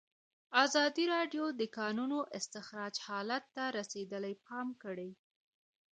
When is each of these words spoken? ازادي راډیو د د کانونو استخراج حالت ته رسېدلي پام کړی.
ازادي 0.63 1.05
راډیو 1.15 1.45
د 1.53 1.57
د 1.61 1.63
کانونو 1.77 2.17
استخراج 2.37 2.95
حالت 3.07 3.43
ته 3.55 3.63
رسېدلي 3.77 4.33
پام 4.47 4.67
کړی. 4.83 5.11